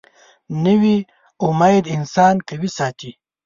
نوې 0.63 0.97
امید 1.45 1.85
انسان 1.95 2.35
قوي 2.47 2.69
ساتي 2.77 3.11